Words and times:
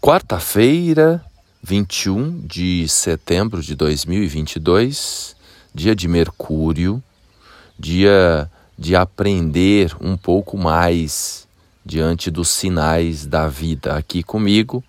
Quarta-feira, 0.00 1.22
21 1.60 2.46
de 2.46 2.88
setembro 2.88 3.60
de 3.60 3.74
2022, 3.74 5.34
dia 5.74 5.94
de 5.94 6.06
Mercúrio, 6.06 7.02
dia 7.76 8.48
de 8.78 8.94
aprender 8.94 9.94
um 10.00 10.16
pouco 10.16 10.56
mais 10.56 11.48
diante 11.84 12.30
dos 12.30 12.48
sinais 12.48 13.26
da 13.26 13.48
vida 13.48 13.96
aqui 13.96 14.22
comigo, 14.22 14.84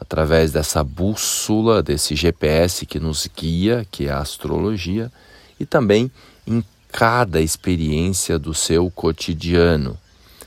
através 0.00 0.52
dessa 0.52 0.84
bússola, 0.84 1.82
desse 1.82 2.14
GPS 2.14 2.86
que 2.86 3.00
nos 3.00 3.28
guia, 3.36 3.84
que 3.90 4.06
é 4.06 4.12
a 4.12 4.20
astrologia, 4.20 5.12
e 5.58 5.66
também 5.66 6.10
em 6.46 6.64
cada 6.92 7.40
experiência 7.40 8.38
do 8.38 8.54
seu 8.54 8.88
cotidiano. 8.88 9.98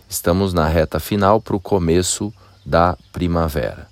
Estamos 0.09 0.53
na 0.53 0.65
reta 0.65 0.97
final 0.97 1.41
para 1.41 1.57
o 1.57 1.59
começo 1.59 2.33
da 2.69 2.95
primavera. 3.11 3.87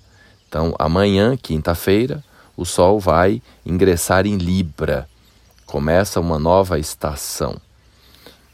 Então, 0.48 0.74
amanhã, 0.78 1.36
quinta-feira, 1.36 2.22
o 2.56 2.64
Sol 2.64 3.00
vai 3.00 3.42
ingressar 3.66 4.24
em 4.24 4.36
Libra. 4.36 5.08
Começa 5.66 6.20
uma 6.20 6.38
nova 6.38 6.78
estação. 6.78 7.56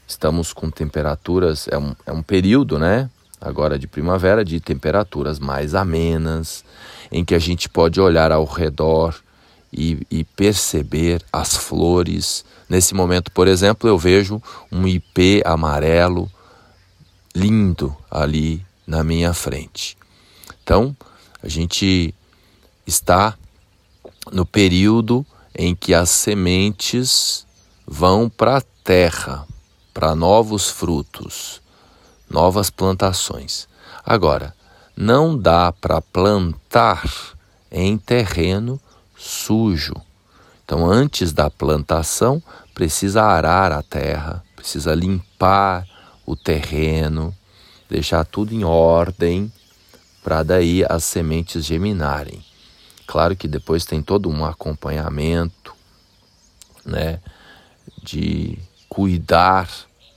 Estamos 0.07 0.51
com 0.51 0.69
temperaturas, 0.69 1.67
é 1.69 1.77
um, 1.77 1.95
é 2.05 2.11
um 2.11 2.21
período, 2.21 2.79
né? 2.79 3.09
Agora 3.39 3.77
de 3.77 3.87
primavera, 3.87 4.43
de 4.43 4.59
temperaturas 4.59 5.39
mais 5.39 5.75
amenas, 5.75 6.65
em 7.11 7.23
que 7.23 7.35
a 7.35 7.39
gente 7.39 7.69
pode 7.69 8.01
olhar 8.01 8.31
ao 8.31 8.45
redor 8.45 9.15
e, 9.71 10.05
e 10.09 10.23
perceber 10.23 11.21
as 11.31 11.55
flores. 11.55 12.43
Nesse 12.67 12.95
momento, 12.95 13.31
por 13.31 13.47
exemplo, 13.47 13.87
eu 13.87 13.97
vejo 13.97 14.41
um 14.71 14.87
ipê 14.87 15.43
amarelo 15.45 16.29
lindo 17.35 17.95
ali 18.09 18.65
na 18.87 19.03
minha 19.03 19.33
frente. 19.33 19.97
Então, 20.65 20.97
a 21.43 21.47
gente 21.47 22.11
está 22.87 23.37
no 24.31 24.47
período 24.47 25.23
em 25.55 25.75
que 25.75 25.93
as 25.93 26.09
sementes 26.09 27.45
vão 27.85 28.27
para 28.27 28.57
a 28.57 28.63
terra, 28.83 29.45
para 29.93 30.15
novos 30.15 30.67
frutos, 30.67 31.61
novas 32.27 32.71
plantações. 32.71 33.67
Agora, 34.03 34.55
não 34.97 35.37
dá 35.37 35.71
para 35.71 36.01
plantar 36.01 37.03
em 37.71 37.95
terreno 37.95 38.81
sujo. 39.15 39.93
Então, 40.63 40.83
antes 40.83 41.31
da 41.31 41.47
plantação, 41.47 42.41
precisa 42.73 43.21
arar 43.21 43.71
a 43.71 43.83
terra, 43.83 44.43
precisa 44.55 44.95
limpar 44.95 45.87
o 46.25 46.35
terreno, 46.35 47.35
deixar 47.87 48.25
tudo 48.25 48.51
em 48.51 48.63
ordem 48.63 49.53
para 50.25 50.41
daí 50.41 50.83
as 50.89 51.03
sementes 51.03 51.63
geminarem. 51.63 52.43
Claro 53.05 53.35
que 53.35 53.47
depois 53.47 53.85
tem 53.85 54.01
todo 54.01 54.27
um 54.27 54.43
acompanhamento, 54.43 55.75
né, 56.83 57.19
de 58.01 58.57
cuidar 58.89 59.69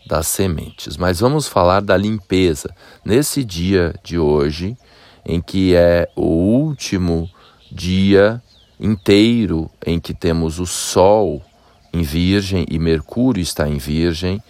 das 0.07 0.27
sementes. 0.27 0.97
Mas 0.97 1.21
vamos 1.21 1.47
falar 1.47 1.83
da 1.83 1.95
limpeza 1.95 2.75
nesse 3.05 3.45
dia 3.45 3.95
de 4.03 4.19
hoje, 4.19 4.79
em 5.27 5.43
que 5.43 5.75
é 5.75 6.09
o 6.17 6.25
último 6.25 7.31
dia 7.71 8.43
inteiro 8.81 9.71
em 9.85 10.01
que 10.01 10.15
temos 10.15 10.59
o 10.59 10.65
Sol 10.65 11.43
em 11.93 12.01
Virgem 12.01 12.65
e 12.71 12.79
Mercúrio 12.79 13.43
está 13.43 13.69
em 13.69 13.77
Virgem 13.77 14.43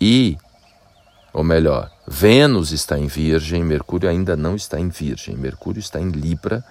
e, 0.00 0.38
ou 1.32 1.44
melhor, 1.44 1.90
Vênus 2.06 2.72
está 2.72 2.98
em 2.98 3.06
Virgem, 3.06 3.62
Mercúrio 3.62 4.08
ainda 4.08 4.36
não 4.36 4.56
está 4.56 4.80
em 4.80 4.88
Virgem. 4.88 5.36
Mercúrio 5.36 5.78
está 5.78 6.00
em 6.00 6.10
Libra 6.10 6.64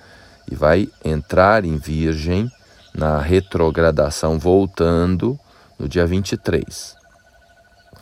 e 0.52 0.56
vai 0.56 0.90
entrar 1.04 1.64
em 1.64 1.78
Virgem 1.78 2.52
na 2.94 3.20
retrogradação, 3.20 4.38
voltando 4.38 5.40
no 5.78 5.88
dia 5.88 6.06
23, 6.06 6.96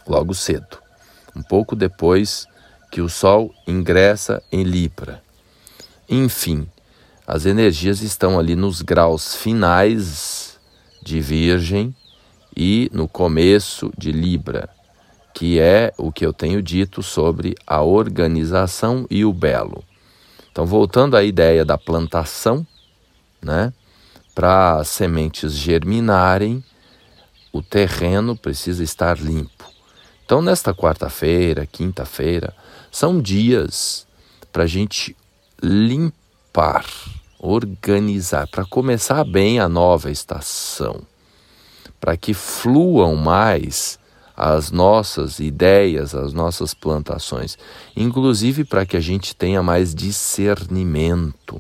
logo 0.08 0.34
cedo, 0.34 0.80
um 1.36 1.44
pouco 1.44 1.76
depois 1.76 2.48
que 2.90 3.02
o 3.02 3.10
Sol 3.10 3.54
ingressa 3.68 4.42
em 4.52 4.64
Libra. 4.64 5.22
Enfim, 6.10 6.68
as 7.28 7.46
energias 7.46 8.02
estão 8.02 8.40
ali 8.40 8.56
nos 8.56 8.82
graus 8.82 9.36
finais 9.36 10.58
de 11.04 11.22
Virgem 11.22 11.96
e 12.56 12.90
no 12.92 13.08
começo 13.08 13.92
de 13.96 14.12
Libra 14.12 14.77
que 15.38 15.60
é 15.60 15.94
o 16.00 16.12
que 16.12 16.26
eu 16.26 16.34
tenho 16.34 16.64
dito 16.64 17.04
sobre 17.04 17.56
a 17.68 17.84
organização 17.84 19.06
e 19.08 19.24
o 19.24 19.32
belo. 19.32 19.84
Então, 20.52 20.66
voltando 20.66 21.16
à 21.16 21.24
ideia 21.24 21.64
da 21.64 21.78
plantação, 21.78 22.66
né, 23.40 23.72
para 24.34 24.78
as 24.78 24.88
sementes 24.88 25.54
germinarem, 25.54 26.64
o 27.54 27.62
terreno 27.62 28.36
precisa 28.36 28.84
estar 28.84 29.20
limpo. 29.20 29.64
Então, 30.26 30.42
nesta 30.42 30.74
quarta-feira, 30.74 31.68
quinta-feira, 31.68 32.52
são 32.92 33.22
dias 33.22 34.08
para 34.52 34.64
a 34.64 34.68
gente 34.68 35.16
limpar, 35.62 36.84
organizar, 37.38 38.48
para 38.48 38.66
começar 38.66 39.24
bem 39.24 39.60
a 39.60 39.70
nova 39.70 40.10
estação, 40.10 41.04
para 42.00 42.18
que 42.18 42.34
fluam 42.34 43.16
mais 43.16 44.00
as 44.38 44.70
nossas 44.70 45.40
ideias, 45.40 46.14
as 46.14 46.32
nossas 46.32 46.76
plantações, 46.76 47.58
inclusive 47.96 48.64
para 48.64 48.86
que 48.86 48.96
a 48.96 49.00
gente 49.00 49.36
tenha 49.36 49.64
mais 49.64 49.96
discernimento, 49.96 51.60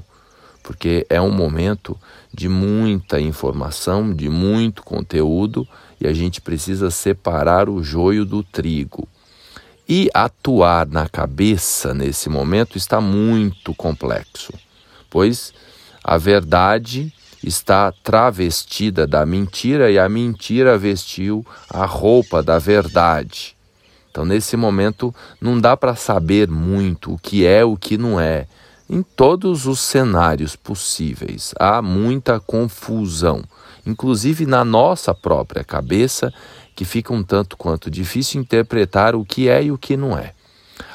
porque 0.61 1.03
é 1.09 1.19
um 1.19 1.31
momento 1.31 1.97
de 2.31 2.47
muita 2.47 3.19
informação, 3.19 4.13
de 4.13 4.29
muito 4.29 4.83
conteúdo 4.83 5.67
e 5.99 6.05
a 6.05 6.13
gente 6.13 6.39
precisa 6.39 6.91
separar 6.91 7.67
o 7.67 7.81
joio 7.81 8.23
do 8.23 8.43
trigo. 8.43 9.07
E 9.89 10.09
atuar 10.13 10.85
na 10.85 11.09
cabeça 11.09 11.93
nesse 11.93 12.29
momento 12.29 12.77
está 12.77 13.01
muito 13.01 13.73
complexo, 13.73 14.53
pois 15.09 15.51
a 16.03 16.17
verdade 16.17 17.11
está 17.47 17.91
travestida 17.91 19.07
da 19.07 19.25
mentira 19.25 19.89
e 19.89 19.97
a 19.97 20.07
mentira 20.07 20.77
vestiu 20.77 21.45
a 21.69 21.85
roupa 21.85 22.43
da 22.43 22.59
verdade. 22.59 23.55
Então, 24.11 24.25
nesse 24.25 24.57
momento, 24.57 25.13
não 25.39 25.59
dá 25.59 25.77
para 25.77 25.95
saber 25.95 26.49
muito 26.49 27.13
o 27.13 27.17
que 27.17 27.45
é 27.45 27.63
o 27.63 27.77
que 27.77 27.97
não 27.97 28.19
é. 28.19 28.47
Em 28.89 29.01
todos 29.01 29.65
os 29.65 29.79
cenários 29.79 30.55
possíveis, 30.55 31.53
há 31.59 31.81
muita 31.81 32.39
confusão, 32.39 33.43
inclusive 33.85 34.45
na 34.45 34.63
nossa 34.63 35.13
própria 35.13 35.63
cabeça, 35.63 36.33
que 36.75 36.85
fica 36.85 37.13
um 37.13 37.23
tanto 37.23 37.57
quanto 37.57 37.91
difícil 37.91 38.41
interpretar 38.41 39.15
o 39.15 39.25
que 39.25 39.49
é 39.49 39.63
e 39.63 39.71
o 39.71 39.77
que 39.77 39.97
não 39.97 40.17
é. 40.17 40.33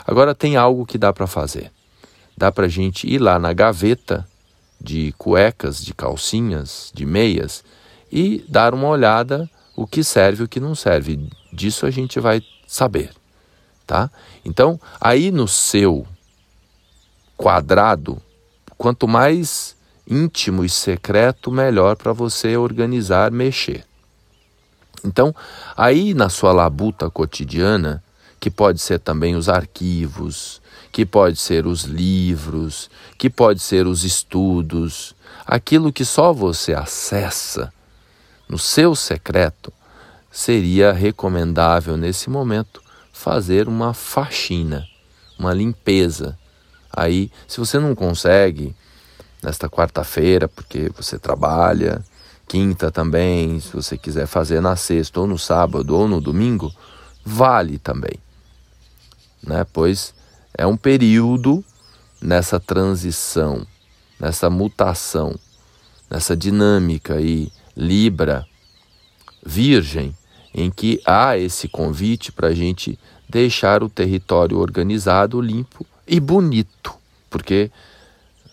Agora, 0.07 0.35
tem 0.35 0.57
algo 0.57 0.87
que 0.87 0.99
dá 0.99 1.13
para 1.13 1.27
fazer. 1.27 1.71
Dá 2.37 2.51
para 2.51 2.67
a 2.67 2.69
gente 2.69 3.07
ir 3.07 3.19
lá 3.19 3.39
na 3.39 3.53
gaveta 3.53 4.27
de 4.83 5.13
cuecas, 5.17 5.83
de 5.83 5.95
calcinhas, 5.95 6.91
de 6.95 7.07
meias 7.07 7.65
e 8.11 8.45
dar 8.49 8.75
uma 8.75 8.89
olhada 8.89 9.49
o 9.77 9.87
que 9.87 10.05
serve 10.05 10.43
e 10.43 10.45
o 10.45 10.49
que 10.49 10.61
não 10.61 10.75
serve. 10.75 11.29
Disso 11.53 11.87
a 11.87 11.91
gente 11.91 12.21
vai 12.21 12.43
saber, 12.67 13.11
tá? 13.87 14.11
Então, 14.45 14.81
aí 15.01 15.31
no 15.31 15.47
seu 15.47 16.07
quadrado, 17.37 18.21
quanto 18.77 19.09
mais 19.09 19.77
íntimo 20.07 20.65
e 20.65 20.69
secreto, 20.69 21.51
melhor 21.51 21.97
para 21.97 22.13
você 22.13 22.57
organizar, 22.57 23.31
mexer. 23.31 23.85
Então, 25.05 25.35
aí 25.77 26.15
na 26.15 26.29
sua 26.29 26.53
labuta 26.53 27.11
cotidiana, 27.11 28.03
que 28.43 28.51
pode 28.51 28.81
ser 28.81 28.99
também 28.99 29.37
os 29.37 29.49
arquivos, 29.49 30.61
que 30.91 31.07
pode 31.07 31.39
ser 31.39 31.65
os 31.65 31.85
livros, 31.85 32.91
que 33.17 33.31
pode 33.31 33.61
ser 33.61 33.87
os 33.87 34.03
estudos, 34.03 35.15
aquilo 35.47 35.93
que 35.93 36.05
só 36.05 36.33
você 36.33 36.75
acessa 36.75 37.73
no 38.49 38.59
seu 38.59 38.97
secreto, 38.97 39.73
seria 40.29 40.91
recomendável 40.91 41.97
nesse 41.97 42.29
momento 42.29 42.83
fazer 43.13 43.69
uma 43.69 43.95
faxina, 43.95 44.89
uma 45.39 45.55
limpeza. 45.55 46.37
Aí, 46.93 47.31
se 47.47 47.61
você 47.61 47.79
não 47.79 47.95
consegue 47.95 48.75
nesta 49.41 49.69
quarta-feira, 49.71 50.49
porque 50.49 50.91
você 50.97 51.17
trabalha, 51.17 52.05
quinta 52.49 52.91
também, 52.91 53.61
se 53.61 53.73
você 53.73 53.97
quiser 53.97 54.27
fazer 54.27 54.61
na 54.61 54.75
sexta 54.75 55.21
ou 55.21 55.29
no 55.29 55.39
sábado 55.39 55.97
ou 55.97 56.09
no 56.09 56.21
domingo, 56.21 56.75
vale 57.25 57.79
também. 57.79 58.19
Né? 59.43 59.65
Pois 59.73 60.15
é 60.57 60.67
um 60.67 60.77
período 60.77 61.65
nessa 62.21 62.61
transição, 62.61 63.67
nessa 64.19 64.49
mutação, 64.49 65.35
nessa 66.11 66.37
dinâmica 66.37 67.15
aí, 67.15 67.51
Libra, 67.77 68.47
Virgem, 69.45 70.17
em 70.55 70.71
que 70.71 71.01
há 71.05 71.37
esse 71.37 71.67
convite 71.69 72.31
para 72.31 72.49
a 72.49 72.55
gente 72.55 72.99
deixar 73.29 73.83
o 73.83 73.89
território 73.89 74.59
organizado, 74.59 75.41
limpo 75.41 75.87
e 76.07 76.21
bonito, 76.21 76.95
porque 77.31 77.71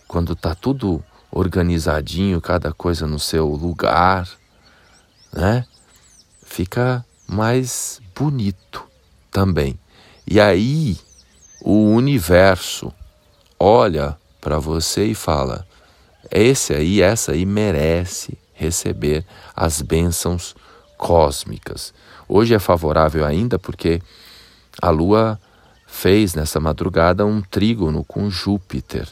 quando 0.07 0.35
tá 0.35 0.55
tudo 0.55 1.03
organizadinho, 1.31 2.41
cada 2.41 2.73
coisa 2.73 3.05
no 3.05 3.19
seu 3.19 3.47
lugar, 3.49 4.27
né? 5.31 5.65
Fica 6.43 7.05
mais 7.27 8.01
bonito 8.15 8.83
também. 9.29 9.77
E 10.31 10.39
aí 10.39 10.95
o 11.59 11.89
universo 11.89 12.93
olha 13.59 14.15
para 14.39 14.59
você 14.59 15.05
e 15.05 15.15
fala: 15.15 15.65
esse 16.29 16.71
aí, 16.71 17.01
essa 17.01 17.31
aí 17.31 17.47
merece 17.47 18.37
receber 18.53 19.25
as 19.55 19.81
bênçãos 19.81 20.55
cósmicas. 20.99 21.95
Hoje 22.27 22.53
é 22.53 22.59
favorável 22.59 23.25
ainda 23.25 23.57
porque 23.57 24.03
a 24.79 24.91
Lua 24.91 25.41
fez 25.87 26.35
nessa 26.35 26.59
madrugada 26.59 27.25
um 27.25 27.41
trígono 27.41 28.03
com 28.03 28.29
Júpiter 28.29 29.07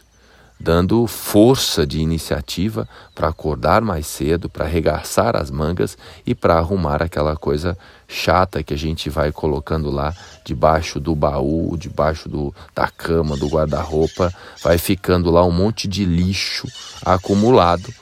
dando 0.59 1.05
força 1.05 1.85
de 1.85 1.99
iniciativa 1.99 2.87
para 3.13 3.27
acordar 3.27 3.81
mais 3.81 4.07
cedo, 4.07 4.49
para 4.49 4.65
arregaçar 4.65 5.35
as 5.35 5.51
mangas 5.51 5.97
e 6.25 6.33
para 6.33 6.55
arrumar 6.55 7.03
aquela 7.03 7.35
coisa 7.35 7.77
chata 8.07 8.63
que 8.63 8.73
a 8.73 8.77
gente 8.77 9.09
vai 9.09 9.31
colocando 9.31 9.91
lá 9.91 10.13
debaixo 10.43 10.99
do 10.99 11.13
baú, 11.15 11.77
debaixo 11.77 12.27
do, 12.27 12.53
da 12.73 12.87
cama, 12.87 13.37
do 13.37 13.47
guarda-roupa, 13.47 14.33
vai 14.63 14.77
ficando 14.77 15.29
lá 15.29 15.45
um 15.45 15.51
monte 15.51 15.87
de 15.87 16.05
lixo 16.05 16.67
acumulado. 17.05 17.93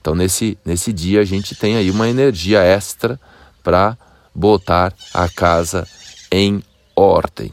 Então 0.00 0.14
nesse, 0.14 0.58
nesse 0.64 0.92
dia 0.92 1.20
a 1.20 1.24
gente 1.24 1.54
tem 1.54 1.76
aí 1.76 1.90
uma 1.90 2.08
energia 2.08 2.60
extra 2.60 3.20
para 3.62 3.96
botar 4.34 4.92
a 5.14 5.28
casa 5.28 5.86
em 6.32 6.62
ordem. 6.96 7.52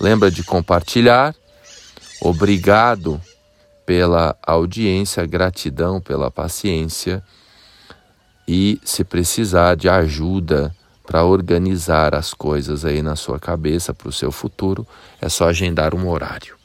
Lembra 0.00 0.30
de 0.30 0.44
compartilhar? 0.44 1.34
Obrigado 2.20 3.20
pela 3.86 4.36
audiência, 4.42 5.26
gratidão 5.26 6.00
pela 6.00 6.30
paciência 6.30 7.22
e 8.46 8.80
se 8.84 9.04
precisar 9.04 9.76
de 9.76 9.88
ajuda 9.88 10.74
para 11.06 11.24
organizar 11.24 12.14
as 12.14 12.32
coisas 12.32 12.84
aí 12.84 13.02
na 13.02 13.16
sua 13.16 13.38
cabeça 13.38 13.92
para 13.92 14.08
o 14.08 14.12
seu 14.12 14.30
futuro, 14.30 14.86
é 15.20 15.28
só 15.28 15.48
agendar 15.48 15.94
um 15.94 16.08
horário. 16.08 16.59